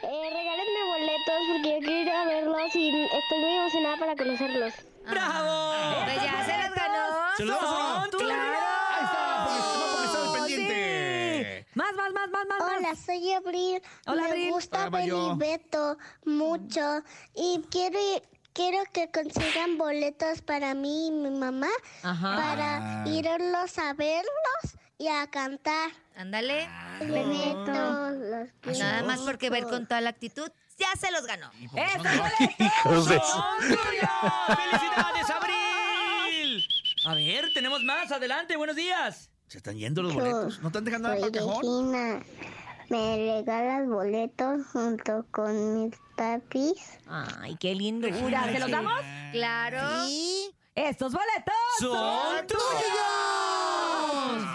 Eh, 0.00 0.30
regálenme 0.30 0.82
boletos 0.86 1.40
porque 1.48 1.68
yo 1.72 1.78
quiero 1.80 2.02
ir 2.02 2.10
a 2.10 2.24
verlos 2.24 2.74
y 2.74 2.88
estoy 3.04 3.38
muy 3.40 3.52
emocionada 3.56 3.96
para 3.98 4.16
conocerlos. 4.16 4.74
¡Bravo! 5.08 6.04
Pues 6.04 6.16
ya 6.22 6.44
se 6.44 6.58
los 6.58 6.74
ganó. 6.74 7.06
Son 7.36 8.10
tuyos. 8.10 8.30
Ahí 8.32 9.04
está, 9.04 9.46
porque, 9.46 9.60
porque 9.90 10.06
estaba 10.06 10.28
¡Oh, 10.28 10.32
pendiente. 10.34 11.64
sí! 11.66 11.70
Más, 11.98 12.12
más, 12.12 12.30
más, 12.30 12.46
más, 12.46 12.46
más. 12.46 12.58
más. 12.60 12.78
Hola, 12.78 12.94
soy 12.94 13.32
Abril. 13.32 13.82
Hola, 14.06 14.22
Me 14.22 14.28
Abril. 14.28 14.50
gusta 14.52 14.88
Beto 15.36 15.98
mucho 16.24 17.02
y 17.34 17.60
quiero 17.70 17.98
quiero 18.52 18.78
que 18.92 19.10
consigan 19.10 19.76
boletos 19.78 20.40
para 20.42 20.74
mí 20.74 21.08
y 21.08 21.10
mi 21.10 21.30
mamá 21.30 21.68
Ajá. 22.02 22.36
para 22.36 23.04
irlos 23.08 23.78
a 23.78 23.94
verlos 23.94 24.78
y 24.96 25.08
a 25.08 25.26
cantar. 25.28 25.90
Ándale. 26.16 26.68
Beto, 27.00 28.10
los 28.10 28.48
quiero 28.60 28.78
Nada 28.78 29.02
más 29.02 29.20
porque 29.20 29.50
ver 29.50 29.64
con 29.64 29.86
toda 29.86 30.00
la 30.00 30.10
actitud, 30.10 30.50
ya 30.76 30.88
se 30.98 31.10
los 31.10 31.26
ganó. 31.26 31.50
¡Esos 31.74 32.02
boletos! 32.02 33.28
¡Son 33.28 33.58
tuyos! 33.60 34.10
¡Felicidades, 34.46 35.30
Abril! 35.30 36.68
A 37.06 37.14
ver, 37.14 37.52
tenemos 37.54 37.82
más. 37.82 38.10
Adelante, 38.12 38.56
buenos 38.56 38.76
días. 38.76 39.30
Se 39.48 39.58
están 39.58 39.76
yendo 39.76 40.02
los 40.02 40.14
boletos. 40.14 40.60
¿No 40.60 40.68
están 40.68 40.84
dejando 40.84 41.08
nada 41.08 41.20
para 41.20 41.32
cajón? 41.32 41.90
¿Me 42.90 43.16
regalas 43.16 43.88
boletos 43.88 44.66
junto 44.72 45.24
con 45.30 45.84
mis 45.84 45.94
papis? 46.16 46.98
Ay, 47.06 47.56
qué 47.58 47.74
lindura. 47.74 48.44
¿Se 48.52 48.58
los 48.58 48.70
damos? 48.70 49.00
Claro. 49.32 50.06
Sí. 50.06 50.54
Estos 50.74 51.12
boletos 51.12 51.54
¡Son 51.80 52.46
tuyos! 52.46 52.60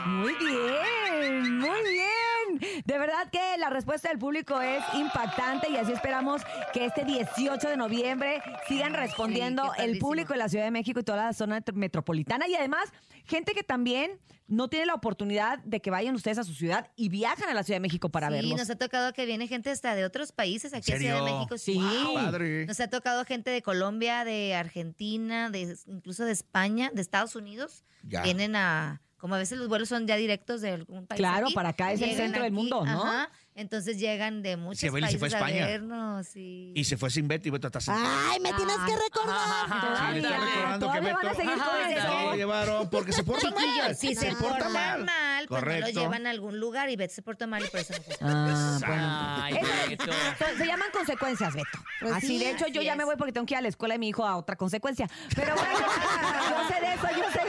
Muy 0.05 0.33
bien, 0.35 1.59
muy 1.59 1.81
bien. 1.81 2.83
De 2.85 2.97
verdad 2.97 3.29
que 3.29 3.52
la 3.63 3.70
respuesta 3.70 4.10
del 4.10 4.20
público 4.20 4.60
es 4.60 4.84
impactante 4.93 5.72
y 5.72 5.77
así 5.77 5.93
esperamos 5.93 6.41
que 6.74 6.84
este 6.86 7.05
18 7.05 7.70
de 7.70 7.77
noviembre 7.77 8.41
sigan 8.67 8.93
respondiendo 8.93 9.72
el 9.77 10.00
público 10.00 10.34
de 10.34 10.39
la 10.39 10.50
Ciudad 10.50 10.65
de 10.65 10.72
México 10.72 11.00
y 11.00 11.03
toda 11.03 11.27
la 11.27 11.34
zona 11.34 11.63
metropolitana 11.74 12.46
y 12.50 12.55
además 12.55 12.91
gente 13.24 13.53
que 13.53 13.63
también 13.63 14.20
no 14.48 14.67
tiene 14.67 14.86
la 14.86 14.93
oportunidad 14.96 15.60
de 15.60 15.79
que 15.79 15.89
vayan 15.91 16.13
ustedes 16.13 16.39
a 16.39 16.43
su 16.43 16.53
ciudad 16.53 16.91
y 16.98 17.08
viajan 17.08 17.48
a 17.50 17.53
la 17.53 17.63
Ciudad 17.63 17.77
de 17.77 17.82
México 17.82 18.10
para 18.10 18.27
Sí, 18.27 18.34
verlos. 18.34 18.58
nos 18.60 18.70
ha 18.70 18.75
tocado 18.75 19.13
que 19.13 19.25
viene 19.25 19.48
gente 19.48 19.70
hasta 19.70 19.96
de 19.96 20.03
otros 20.03 20.34
países 20.34 20.74
aquí 20.74 20.91
a 20.91 20.98
Ciudad 20.98 21.24
de? 21.24 21.32
México. 21.32 21.58
Sí. 21.58 21.79
Padre. 22.13 22.65
Nos 22.65 22.82
ha 22.82 22.89
tocado 22.89 23.24
gente 23.24 23.50
de 23.50 23.62
Colombia, 23.62 24.25
de 24.25 24.55
Argentina, 24.55 25.50
de 25.50 25.77
incluso 25.88 26.25
de 26.25 26.34
España, 26.34 26.91
de 26.93 27.01
Estados 27.01 27.38
Unidos. 27.38 27.86
Ya. 28.03 28.24
Vienen 28.24 28.58
a, 28.58 29.01
como 29.17 29.36
a 29.36 29.38
veces 29.38 29.58
los 29.58 29.70
vuelos 29.70 29.88
son 29.88 30.05
ya 30.05 30.17
directos 30.17 30.60
de 30.60 30.72
algún 30.72 31.08
país. 31.08 31.17
Claro, 31.17 31.46
aquí, 31.46 31.55
para 31.55 31.70
acá 31.70 31.93
es 31.93 32.01
el 32.01 32.13
centro 32.17 32.43
del 32.43 32.51
mundo, 32.51 32.86
¿no? 32.86 33.05
Ajá, 33.05 33.29
entonces 33.55 34.00
llegan 34.00 34.41
de 34.41 34.57
muchos 34.57 34.79
se 34.79 34.89
fue 34.89 35.01
países 35.01 35.22
a, 35.22 35.27
España. 35.27 35.65
vernos. 35.67 36.36
Y... 36.36 36.72
Y 36.75 36.83
se 36.86 36.98
fue 36.98 37.10
sin 37.10 37.27
Betty, 37.27 37.50
Beto 37.50 37.67
hasta 37.67 37.79
Ay, 37.88 38.39
me 38.39 38.51
tienes 38.53 38.77
que 38.77 38.95
recordar. 38.95 39.67
Sí, 39.69 40.12
le 40.13 40.17
está 40.19 40.39
recordando 40.39 40.91
que 40.91 41.00
Todavía 41.00 41.13
van 41.13 41.25
a 41.25 41.29
Beto 41.29 41.41
seguir 41.41 41.53
con 41.53 42.13
no 42.13 42.29
lo 42.29 42.36
llevaron 42.36 42.89
porque 42.89 43.12
se 43.13 43.24
porta 43.24 43.51
mal. 43.51 43.95
Si 43.95 44.15
se, 44.15 44.31
porta 44.36 44.69
mal, 44.69 45.05
pues 45.48 45.50
no 45.50 45.55
Correcto. 45.55 45.91
lo 45.93 46.01
llevan 46.01 46.27
a 46.27 46.29
algún 46.31 46.60
lugar 46.60 46.89
y 46.89 46.95
Beto 46.95 47.13
se 47.13 47.22
portó 47.22 47.48
mal 47.48 47.63
y 47.63 47.67
por 47.67 47.79
eso 47.79 47.93
no 47.93 48.03
fue. 48.03 48.15
Ah, 48.22 48.79
bueno. 48.86 49.38
Ay, 49.43 49.53
Beto. 49.89 50.12
Se- 50.39 50.57
Se 50.57 50.65
llaman 50.65 50.88
consecuencias, 50.91 51.53
Beto. 51.53 51.79
Pues 52.01 52.13
así, 52.13 52.27
sí, 52.27 52.39
de 52.39 52.51
hecho, 52.51 52.67
yo 52.67 52.81
ya 52.81 52.95
me 52.95 53.03
voy 53.05 53.15
porque 53.17 53.31
tengo 53.33 53.45
que 53.45 53.53
ir 53.53 53.57
a 53.60 53.62
la 53.62 53.67
escuela 53.69 53.93
de 53.93 54.00
mi 54.00 54.10
hijo 54.10 54.25
a 54.25 54.36
otra 54.38 54.55
consecuencia. 54.55 55.07
Pero 55.36 55.55
bueno, 55.55 55.72
yo 56.50 56.67
sé 56.74 56.81
de 56.81 56.93
eso, 56.93 57.07
yo 57.17 57.31
sé. 57.31 57.42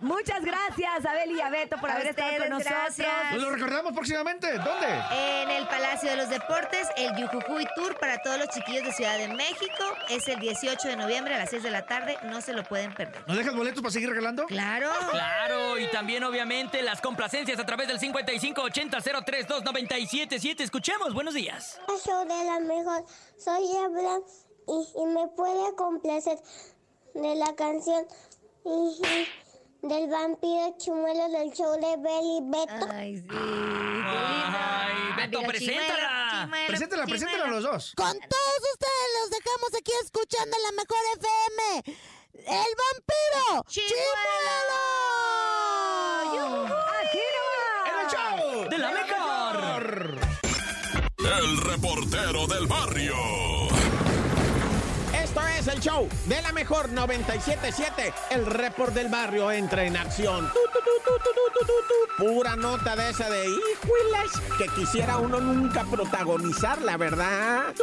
Muchas 0.00 0.44
gracias, 0.44 1.04
Abel 1.06 1.30
y 1.32 1.40
a 1.40 1.48
Beto, 1.50 1.76
por 1.78 1.90
A 1.90 1.94
haber 1.94 2.08
estado 2.08 2.36
con 2.38 2.50
nosotros. 2.50 2.74
gracias. 2.74 3.32
Nos 3.32 3.42
lo 3.42 3.50
recordamos 3.50 3.92
próximamente. 3.92 4.52
¿Dónde? 4.58 4.86
En 5.12 5.50
el 5.50 5.66
Palacio 5.68 6.10
de 6.10 6.16
los 6.16 6.28
Deportes, 6.28 6.88
el 6.96 7.14
Yujujuy 7.16 7.66
Tour 7.74 7.98
para 7.98 8.20
todos 8.22 8.38
los 8.38 8.48
chiquillos 8.48 8.84
de 8.84 8.92
Ciudad 8.92 9.18
de 9.18 9.28
México 9.28 9.84
es 10.10 10.26
el 10.28 10.38
18 10.40 10.88
de 10.88 10.96
noviembre 10.96 11.34
a 11.34 11.38
las 11.38 11.50
6 11.50 11.62
de 11.62 11.70
la 11.70 11.86
tarde. 11.86 12.16
No 12.24 12.40
se 12.40 12.52
lo 12.52 12.62
pueden 12.64 12.92
perder. 12.94 13.22
¿Nos 13.26 13.36
dejas 13.36 13.54
boletos 13.54 13.82
para 13.82 13.92
seguir 13.92 14.08
regalando? 14.10 14.46
Claro. 14.46 14.90
Claro, 15.10 15.78
y 15.78 15.86
también 15.90 16.24
obviamente 16.24 16.82
las 16.82 17.00
complacencias 17.00 17.58
a 17.58 17.66
través 17.66 17.88
del 17.88 17.98
5580-032977. 18.00 20.60
Escuchemos, 20.60 21.14
buenos 21.14 21.34
días. 21.34 21.78
show 22.04 22.26
de 22.26 22.44
la 22.44 22.60
mejor. 22.60 23.04
Soy 23.38 23.64
Abraham 23.84 24.22
y, 24.68 24.86
y 25.02 25.06
me 25.06 25.26
puede 25.28 25.74
complacer 25.76 26.38
de 27.14 27.34
la 27.36 27.54
canción 27.54 28.04
y, 28.64 28.68
y 28.68 29.28
del 29.88 30.08
vampiro 30.08 30.74
chimuelo 30.78 31.28
del 31.28 31.52
show 31.52 31.72
de 31.74 31.96
Belly 31.98 32.40
Beto. 32.42 32.86
Ay, 32.92 33.16
sí. 33.18 33.26
Ay, 33.30 34.94
Beto, 35.16 35.38
Vampiro 35.40 35.42
preséntala. 35.46 35.86
chimuelo, 35.86 36.30
chimuelo, 36.42 36.66
Preséntala, 36.66 37.04
preséntala 37.06 37.44
a 37.44 37.48
los 37.48 37.62
dos. 37.64 37.92
Con 37.96 38.12
todos 38.18 38.60
ustedes 38.72 39.08
los 39.20 39.30
dejamos 39.30 39.74
aquí 39.78 39.92
escuchando 40.02 40.56
la 40.64 40.72
mejor 40.72 40.98
FM. 41.18 41.96
¡El 42.34 42.74
vampiro! 42.84 43.64
¡Chimuelo! 43.68 44.82
Aquí 46.22 46.36
nomás. 46.38 47.86
¡En 47.86 47.94
el 48.00 48.06
show! 48.10 48.68
De 48.70 48.78
la 48.78 48.90
mejor. 48.90 50.18
El 51.18 51.60
reportero 51.60 52.46
del 52.46 52.66
barrio. 52.66 53.14
El 55.76 55.82
show 55.82 56.08
de 56.26 56.40
la 56.40 56.52
mejor 56.52 56.88
977. 56.90 58.10
El 58.30 58.46
report 58.46 58.94
del 58.94 59.08
barrio 59.08 59.52
entra 59.52 59.84
en 59.84 59.94
acción. 59.94 60.48
Tu, 60.48 60.60
tu, 60.72 60.80
tu. 60.80 60.86
Pura 62.16 62.56
nota 62.56 62.96
de 62.96 63.10
esa 63.10 63.28
de 63.28 63.44
híjuelas 63.44 64.40
que 64.56 64.68
quisiera 64.68 65.18
uno 65.18 65.38
nunca 65.38 65.84
protagonizar, 65.84 66.80
la 66.80 66.96
verdad. 66.96 67.74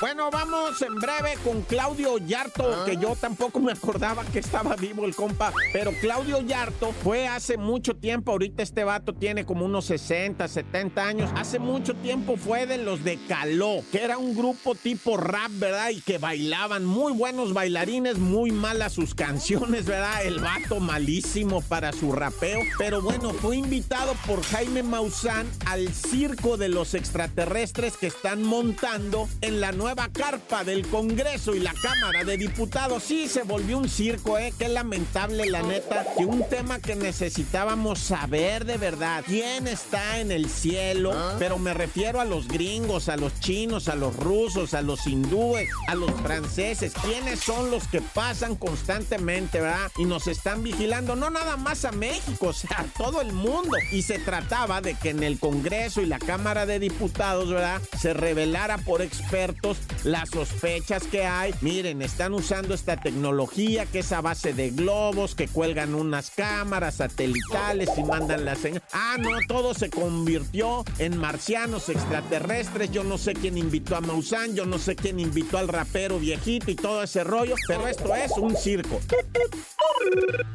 Bueno, 0.00 0.30
vamos 0.32 0.82
en 0.82 0.96
breve 0.96 1.36
con 1.44 1.62
Claudio 1.62 2.18
Yarto, 2.18 2.84
que 2.84 2.96
yo 2.96 3.14
tampoco 3.14 3.60
me 3.60 3.70
acordaba 3.70 4.24
que 4.24 4.40
estaba 4.40 4.74
vivo 4.74 5.04
el 5.04 5.14
compa. 5.14 5.52
Pero 5.72 5.92
Claudio 6.00 6.40
Yarto 6.40 6.92
fue 7.04 7.28
hace 7.28 7.56
mucho 7.56 7.94
tiempo. 7.94 8.32
Ahorita 8.32 8.64
este 8.64 8.82
vato 8.82 9.14
tiene 9.14 9.46
como 9.46 9.64
unos 9.64 9.84
60, 9.84 10.48
70 10.48 11.06
años. 11.06 11.30
Hace 11.36 11.60
mucho 11.60 11.94
tiempo 11.94 12.36
fue 12.36 12.66
de 12.66 12.78
los 12.78 13.04
de 13.04 13.16
Caló, 13.28 13.84
que 13.92 14.02
era 14.02 14.18
un 14.18 14.36
grupo 14.36 14.74
tipo 14.74 15.16
rap, 15.16 15.52
¿verdad? 15.52 15.90
Y 15.90 16.00
que 16.00 16.15
bailaban 16.18 16.84
muy 16.84 17.12
buenos 17.12 17.52
bailarines, 17.52 18.18
muy 18.18 18.50
malas 18.50 18.92
sus 18.92 19.14
canciones, 19.14 19.84
¿verdad? 19.84 20.24
El 20.24 20.40
vato 20.40 20.80
malísimo 20.80 21.60
para 21.62 21.92
su 21.92 22.12
rapeo. 22.12 22.60
Pero 22.78 23.02
bueno, 23.02 23.32
fue 23.32 23.56
invitado 23.56 24.14
por 24.26 24.42
Jaime 24.42 24.82
Maussan 24.82 25.46
al 25.66 25.92
circo 25.92 26.56
de 26.56 26.68
los 26.68 26.94
extraterrestres 26.94 27.96
que 27.96 28.06
están 28.06 28.42
montando 28.42 29.28
en 29.40 29.60
la 29.60 29.72
nueva 29.72 30.08
carpa 30.08 30.64
del 30.64 30.86
Congreso 30.86 31.54
y 31.54 31.60
la 31.60 31.74
Cámara 31.82 32.24
de 32.24 32.36
Diputados. 32.36 33.02
Sí, 33.02 33.28
se 33.28 33.42
volvió 33.42 33.78
un 33.78 33.88
circo, 33.88 34.38
¿eh? 34.38 34.52
Qué 34.58 34.68
lamentable, 34.68 35.46
la 35.46 35.62
neta, 35.62 36.06
que 36.16 36.24
un 36.24 36.48
tema 36.48 36.78
que 36.78 36.96
necesitábamos 36.96 37.98
saber 37.98 38.64
de 38.64 38.76
verdad. 38.76 39.24
¿Quién 39.26 39.66
está 39.66 40.20
en 40.20 40.30
el 40.30 40.48
cielo? 40.48 41.14
Pero 41.38 41.58
me 41.58 41.74
refiero 41.74 42.20
a 42.20 42.24
los 42.24 42.48
gringos, 42.48 43.08
a 43.08 43.16
los 43.16 43.38
chinos, 43.40 43.88
a 43.88 43.94
los 43.94 44.16
rusos, 44.16 44.74
a 44.74 44.82
los 44.82 45.06
hindúes, 45.06 45.68
a 45.88 45.94
los 45.94 46.05
franceses. 46.14 46.92
¿Quiénes 47.02 47.40
son 47.40 47.70
los 47.70 47.86
que 47.88 48.00
pasan 48.00 48.56
constantemente, 48.56 49.60
verdad? 49.60 49.90
Y 49.96 50.04
nos 50.04 50.26
están 50.26 50.62
vigilando, 50.62 51.16
no 51.16 51.30
nada 51.30 51.56
más 51.56 51.84
a 51.84 51.92
México, 51.92 52.46
o 52.48 52.52
sea, 52.52 52.80
a 52.80 52.84
todo 52.98 53.20
el 53.20 53.32
mundo. 53.32 53.76
Y 53.90 54.02
se 54.02 54.18
trataba 54.18 54.80
de 54.80 54.94
que 54.94 55.10
en 55.10 55.22
el 55.22 55.38
Congreso 55.38 56.00
y 56.00 56.06
la 56.06 56.18
Cámara 56.18 56.66
de 56.66 56.78
Diputados, 56.78 57.50
¿verdad? 57.50 57.80
Se 57.98 58.14
revelara 58.14 58.78
por 58.78 59.02
expertos 59.02 59.78
las 60.04 60.30
sospechas 60.30 61.04
que 61.04 61.24
hay. 61.24 61.54
Miren, 61.60 62.02
están 62.02 62.34
usando 62.34 62.74
esta 62.74 62.96
tecnología 62.96 63.86
que 63.86 64.00
es 64.00 64.12
a 64.12 64.20
base 64.20 64.52
de 64.52 64.70
globos, 64.70 65.34
que 65.34 65.48
cuelgan 65.48 65.94
unas 65.94 66.30
cámaras 66.30 66.96
satelitales 66.96 67.90
y 67.96 68.02
mandan 68.02 68.44
la 68.44 68.54
señal. 68.54 68.82
Ah, 68.92 69.16
no, 69.18 69.30
todo 69.48 69.74
se 69.74 69.90
convirtió 69.90 70.84
en 70.98 71.18
marcianos 71.18 71.88
extraterrestres. 71.88 72.90
Yo 72.90 73.04
no 73.04 73.18
sé 73.18 73.34
quién 73.34 73.58
invitó 73.58 73.96
a 73.96 74.00
Maussan, 74.00 74.54
yo 74.54 74.66
no 74.66 74.78
sé 74.78 74.96
quién 74.96 75.18
invitó 75.18 75.58
al 75.58 75.68
rapero 75.68 75.95
viejito 76.18 76.70
y 76.70 76.76
todo 76.76 77.02
ese 77.02 77.24
rollo, 77.24 77.54
pero 77.66 77.88
esto 77.88 78.14
es 78.14 78.32
un 78.32 78.54
circo. 78.54 79.00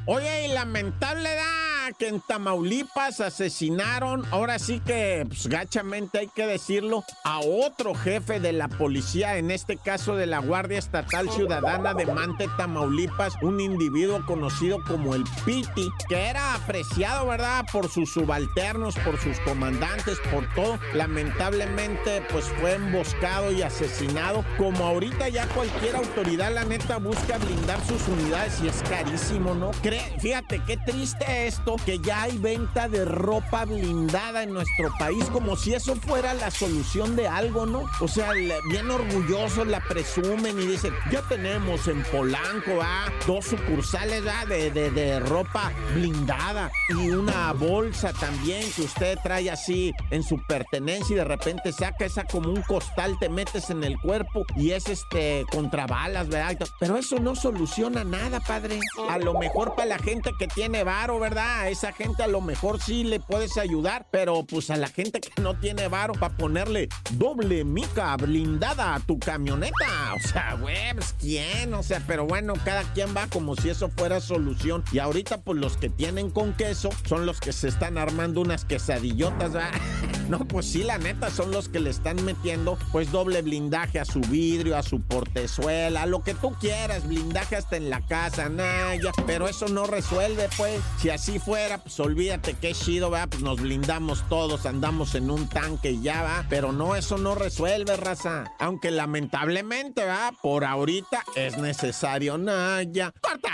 Oye, 0.05 0.47
lamentable 0.49 1.29
da 1.33 1.60
que 1.93 2.07
en 2.07 2.21
Tamaulipas 2.21 3.19
asesinaron, 3.21 4.25
ahora 4.31 4.59
sí 4.59 4.79
que 4.79 5.25
pues, 5.27 5.47
gachamente 5.47 6.19
hay 6.19 6.27
que 6.27 6.45
decirlo, 6.47 7.03
a 7.23 7.39
otro 7.39 7.93
jefe 7.93 8.39
de 8.39 8.53
la 8.53 8.67
policía, 8.67 9.37
en 9.37 9.51
este 9.51 9.77
caso 9.77 10.15
de 10.15 10.25
la 10.25 10.39
Guardia 10.39 10.79
Estatal 10.79 11.29
Ciudadana 11.31 11.93
de 11.93 12.05
Mante, 12.05 12.47
Tamaulipas, 12.57 13.33
un 13.41 13.59
individuo 13.59 14.25
conocido 14.25 14.79
como 14.87 15.15
el 15.15 15.23
Piti, 15.45 15.89
que 16.07 16.27
era 16.27 16.55
apreciado, 16.55 17.27
¿verdad?, 17.27 17.65
por 17.71 17.89
sus 17.89 18.11
subalternos, 18.13 18.95
por 18.99 19.17
sus 19.19 19.39
comandantes, 19.41 20.17
por 20.31 20.45
todo. 20.55 20.79
Lamentablemente, 20.93 22.21
pues 22.31 22.45
fue 22.59 22.73
emboscado 22.75 23.51
y 23.51 23.61
asesinado. 23.61 24.43
Como 24.57 24.85
ahorita 24.85 25.29
ya 25.29 25.47
cualquier 25.47 25.95
autoridad, 25.95 26.53
la 26.53 26.63
neta, 26.65 26.97
busca 26.97 27.37
blindar 27.37 27.79
sus 27.85 28.07
unidades 28.07 28.59
y 28.63 28.67
es 28.67 28.81
carísimo, 28.83 29.53
¿no? 29.55 29.71
Cre- 29.81 30.19
Fíjate 30.19 30.61
qué 30.67 30.77
triste 30.77 31.47
esto, 31.47 31.77
que 31.85 31.99
ya 31.99 32.23
hay 32.23 32.37
venta 32.37 32.87
de 32.87 33.05
ropa 33.05 33.65
blindada 33.65 34.43
en 34.43 34.53
nuestro 34.53 34.91
país, 34.99 35.25
como 35.31 35.55
si 35.55 35.73
eso 35.73 35.95
fuera 35.95 36.33
la 36.33 36.51
solución 36.51 37.15
de 37.15 37.27
algo, 37.27 37.65
¿no? 37.65 37.83
O 37.99 38.07
sea, 38.07 38.31
bien 38.69 38.89
orgullosos 38.91 39.65
la 39.67 39.79
presumen 39.81 40.59
y 40.59 40.65
dicen, 40.67 40.93
ya 41.11 41.21
tenemos 41.23 41.87
en 41.87 42.03
Polanco, 42.03 42.79
ah, 42.81 43.09
dos 43.25 43.45
sucursales, 43.45 44.23
ah, 44.31 44.45
de, 44.45 44.71
de- 44.71 44.91
de 44.91 45.19
ropa 45.19 45.71
blindada 45.95 46.71
y 46.89 47.09
una 47.11 47.53
bolsa 47.53 48.13
también 48.13 48.69
que 48.75 48.81
usted 48.83 49.17
trae 49.23 49.49
así 49.49 49.93
en 50.09 50.23
su 50.23 50.37
pertenencia 50.45 51.13
y 51.13 51.17
de 51.17 51.23
repente 51.25 51.71
saca 51.71 52.05
esa 52.05 52.23
como 52.25 52.49
un 52.49 52.61
costal, 52.63 53.17
te 53.19 53.29
metes 53.29 53.69
en 53.69 53.83
el 53.83 53.97
cuerpo 53.99 54.45
y 54.55 54.71
es 54.71 54.87
este 54.89 55.45
contra 55.51 55.87
balas, 55.87 56.27
¿verdad? 56.27 56.57
Pero 56.79 56.97
eso 56.97 57.17
no 57.19 57.35
soluciona 57.35 58.03
nada, 58.03 58.39
padre. 58.39 58.79
A 59.09 59.17
lo 59.17 59.33
mejor 59.33 59.75
para 59.75 59.87
la 59.87 59.97
gente 59.99 60.31
que 60.37 60.47
tiene 60.47 60.83
varo, 60.83 61.19
¿verdad? 61.19 61.69
Esa 61.71 61.93
gente 61.93 62.21
a 62.21 62.27
lo 62.27 62.41
mejor 62.41 62.81
sí 62.81 63.05
le 63.05 63.21
puedes 63.21 63.57
ayudar, 63.57 64.05
pero 64.11 64.43
pues 64.43 64.69
a 64.69 64.75
la 64.75 64.87
gente 64.87 65.21
que 65.21 65.41
no 65.41 65.57
tiene 65.57 65.87
varo 65.87 66.11
para 66.11 66.35
ponerle 66.35 66.89
doble 67.11 67.63
mica 67.63 68.13
blindada 68.17 68.93
a 68.95 68.99
tu 68.99 69.17
camioneta. 69.17 70.13
O 70.13 70.19
sea, 70.19 70.55
güey, 70.55 70.93
pues, 70.93 71.15
¿quién? 71.17 71.73
O 71.73 71.81
sea, 71.81 72.03
pero 72.05 72.25
bueno, 72.27 72.55
cada 72.65 72.83
quien 72.91 73.15
va 73.15 73.27
como 73.27 73.55
si 73.55 73.69
eso 73.69 73.89
fuera 73.89 74.19
solución. 74.19 74.83
Y 74.91 74.99
ahorita 74.99 75.37
pues 75.43 75.59
los 75.59 75.77
que 75.77 75.89
tienen 75.89 76.29
con 76.29 76.51
queso 76.51 76.89
son 77.07 77.25
los 77.25 77.39
que 77.39 77.53
se 77.53 77.69
están 77.69 77.97
armando 77.97 78.41
unas 78.41 78.65
quesadillotas, 78.65 79.53
¿verdad? 79.53 79.71
No, 80.31 80.39
pues 80.47 80.65
sí, 80.67 80.83
la 80.83 80.97
neta, 80.97 81.29
son 81.29 81.51
los 81.51 81.67
que 81.67 81.79
le 81.79 81.89
están 81.89 82.23
metiendo 82.23 82.77
pues 82.91 83.11
doble 83.11 83.41
blindaje 83.41 83.99
a 83.99 84.05
su 84.05 84.21
vidrio, 84.21 84.77
a 84.77 84.83
su 84.83 85.01
portezuela, 85.01 86.03
a 86.03 86.05
lo 86.05 86.23
que 86.23 86.33
tú 86.33 86.53
quieras, 86.59 87.05
blindaje 87.05 87.57
hasta 87.57 87.75
en 87.75 87.89
la 87.89 88.05
casa, 88.05 88.47
Naya. 88.47 89.11
Pero 89.25 89.49
eso 89.49 89.67
no 89.67 89.85
resuelve, 89.85 90.47
pues. 90.55 90.79
Si 90.99 91.09
así 91.09 91.37
fuera, 91.39 91.79
pues 91.79 91.99
olvídate 91.99 92.53
qué 92.53 92.73
chido, 92.73 93.11
va, 93.11 93.27
pues 93.27 93.41
nos 93.41 93.59
blindamos 93.59 94.23
todos, 94.29 94.65
andamos 94.65 95.15
en 95.15 95.29
un 95.29 95.49
tanque 95.49 95.91
y 95.91 96.01
ya 96.01 96.21
va. 96.21 96.45
Pero 96.49 96.71
no, 96.71 96.95
eso 96.95 97.17
no 97.17 97.35
resuelve, 97.35 97.97
raza. 97.97 98.45
Aunque 98.59 98.89
lamentablemente, 98.91 100.05
va, 100.05 100.31
por 100.41 100.63
ahorita 100.63 101.23
es 101.35 101.57
necesario, 101.57 102.37
Naya. 102.37 103.13
¡Corta! 103.21 103.49